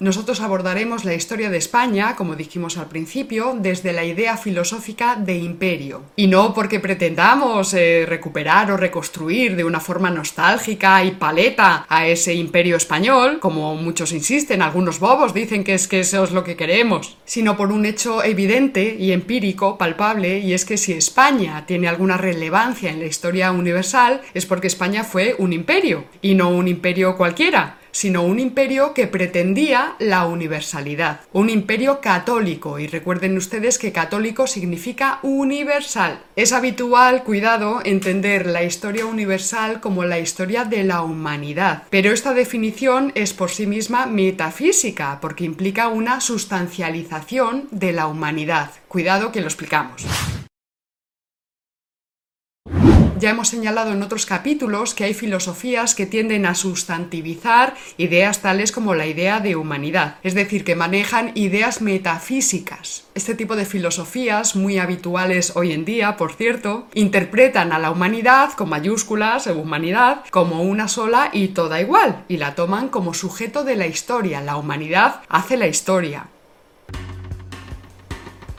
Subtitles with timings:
[0.00, 5.36] Nosotros abordaremos la historia de España, como dijimos al principio, desde la idea filosófica de
[5.36, 6.04] imperio.
[6.16, 12.06] Y no porque pretendamos eh, recuperar o reconstruir de una forma nostálgica y paleta a
[12.06, 16.44] ese imperio español, como muchos insisten, algunos bobos dicen que es que eso es lo
[16.44, 21.66] que queremos, sino por un hecho evidente y empírico, palpable, y es que si España
[21.66, 26.48] tiene alguna relevancia en la historia universal, es porque España fue un imperio, y no
[26.48, 33.36] un imperio cualquiera sino un imperio que pretendía la universalidad, un imperio católico, y recuerden
[33.36, 36.20] ustedes que católico significa universal.
[36.36, 42.34] Es habitual, cuidado, entender la historia universal como la historia de la humanidad, pero esta
[42.34, 48.70] definición es por sí misma metafísica, porque implica una sustancialización de la humanidad.
[48.88, 50.04] Cuidado que lo explicamos.
[53.20, 58.72] Ya hemos señalado en otros capítulos que hay filosofías que tienden a sustantivizar ideas tales
[58.72, 63.04] como la idea de humanidad, es decir, que manejan ideas metafísicas.
[63.14, 68.54] Este tipo de filosofías, muy habituales hoy en día, por cierto, interpretan a la humanidad
[68.54, 73.76] con mayúsculas, humanidad, como una sola y toda igual, y la toman como sujeto de
[73.76, 74.40] la historia.
[74.40, 76.28] La humanidad hace la historia.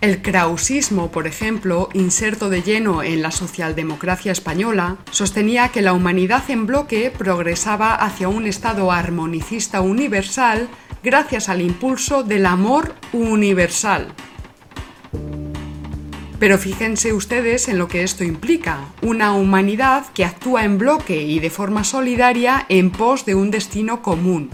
[0.00, 6.48] El krausismo, por ejemplo, inserto de lleno en la socialdemocracia española, sostenía que la humanidad
[6.50, 10.68] en bloque progresaba hacia un estado armonicista universal
[11.02, 14.14] gracias al impulso del amor universal.
[16.38, 21.40] Pero fíjense ustedes en lo que esto implica, una humanidad que actúa en bloque y
[21.40, 24.50] de forma solidaria en pos de un destino común.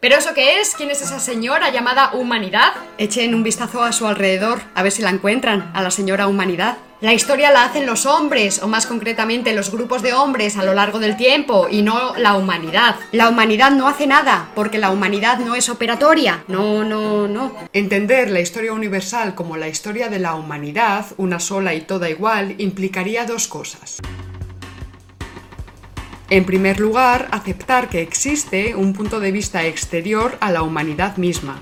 [0.00, 0.74] ¿Pero eso qué es?
[0.74, 2.72] ¿Quién es esa señora llamada Humanidad?
[2.96, 6.78] Echen un vistazo a su alrededor, a ver si la encuentran, a la señora Humanidad.
[7.02, 10.72] La historia la hacen los hombres, o más concretamente los grupos de hombres a lo
[10.72, 12.96] largo del tiempo, y no la humanidad.
[13.12, 16.44] La humanidad no hace nada, porque la humanidad no es operatoria.
[16.48, 17.54] No, no, no.
[17.74, 22.54] Entender la historia universal como la historia de la humanidad, una sola y toda igual,
[22.56, 23.98] implicaría dos cosas.
[26.30, 31.60] En primer lugar, aceptar que existe un punto de vista exterior a la humanidad misma.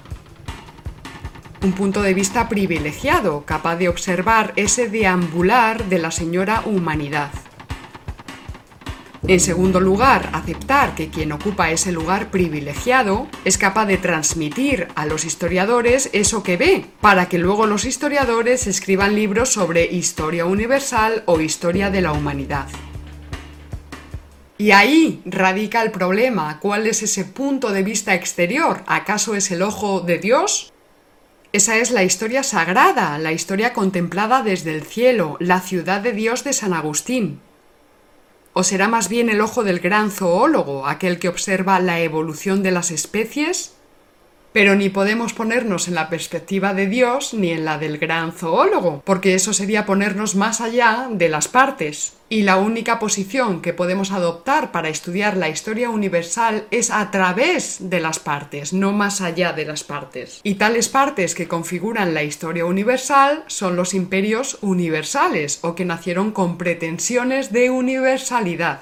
[1.63, 7.31] Un punto de vista privilegiado, capaz de observar ese deambular de la señora humanidad.
[9.27, 15.07] En segundo lugar, aceptar que quien ocupa ese lugar privilegiado es capaz de transmitir a
[15.07, 21.23] los historiadores eso que ve, para que luego los historiadores escriban libros sobre historia universal
[21.25, 22.69] o historia de la humanidad.
[24.59, 26.59] Y ahí radica el problema.
[26.59, 28.83] ¿Cuál es ese punto de vista exterior?
[28.89, 30.73] ¿Acaso es el ojo de Dios?
[31.53, 36.43] Esa es la historia sagrada, la historia contemplada desde el cielo, la ciudad de Dios
[36.43, 37.41] de San Agustín.
[38.53, 42.73] ¿O será más bien el ojo del gran zoólogo, aquel que observa la evolución de
[42.73, 43.78] las especies?
[44.53, 49.03] Pero ni podemos ponernos en la perspectiva de Dios ni en la del gran zoólogo,
[49.05, 52.15] porque eso sería ponernos más allá de las partes.
[52.31, 57.79] Y la única posición que podemos adoptar para estudiar la historia universal es a través
[57.89, 60.41] de las partes, no más allá de las partes.
[60.43, 66.33] Y tales partes que configuran la historia universal son los imperios universales o que nacieron
[66.33, 68.81] con pretensiones de universalidad.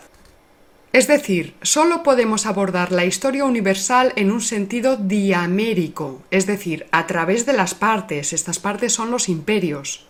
[0.96, 7.06] Es decir, solo podemos abordar la historia universal en un sentido diamérico, es decir, a
[7.06, 10.06] través de las partes, estas partes son los imperios,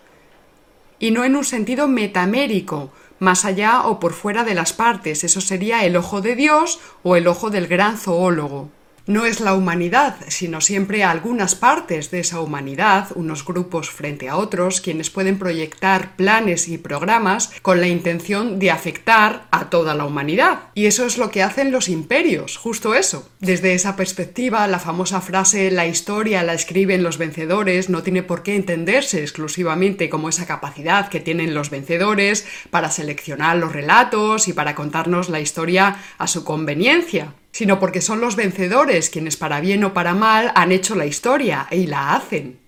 [0.97, 5.41] y no en un sentido metamérico, más allá o por fuera de las partes, eso
[5.41, 8.69] sería el ojo de Dios o el ojo del gran zoólogo
[9.07, 14.37] no es la humanidad, sino siempre algunas partes de esa humanidad, unos grupos frente a
[14.37, 20.05] otros, quienes pueden proyectar planes y programas con la intención de afectar a toda la
[20.05, 20.59] humanidad.
[20.75, 23.29] Y eso es lo que hacen los imperios, justo eso.
[23.39, 28.43] Desde esa perspectiva, la famosa frase la historia la escriben los vencedores no tiene por
[28.43, 34.53] qué entenderse exclusivamente como esa capacidad que tienen los vencedores para seleccionar los relatos y
[34.53, 39.83] para contarnos la historia a su conveniencia sino porque son los vencedores quienes para bien
[39.83, 42.59] o para mal han hecho la historia y la hacen.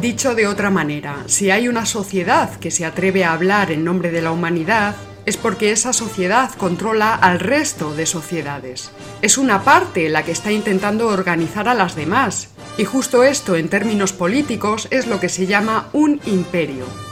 [0.00, 4.12] Dicho de otra manera, si hay una sociedad que se atreve a hablar en nombre
[4.12, 4.94] de la humanidad,
[5.26, 8.92] es porque esa sociedad controla al resto de sociedades.
[9.20, 12.50] Es una parte la que está intentando organizar a las demás.
[12.78, 17.11] Y justo esto, en términos políticos, es lo que se llama un imperio.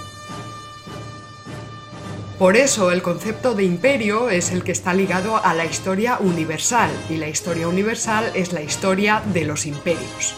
[2.40, 6.90] Por eso el concepto de imperio es el que está ligado a la historia universal
[7.10, 10.34] y la historia universal es la historia de los imperios.